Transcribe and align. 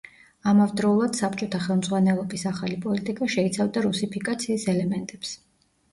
ამავდროულად 0.51 1.17
საბჭოთა 1.19 1.59
ხელმძღვანელობის 1.65 2.45
ახალი 2.53 2.79
პოლიტიკა 2.87 3.27
შეიცავდა 3.37 3.85
რუსიფიკაციის 3.89 4.67
ელემენტებს. 4.75 5.37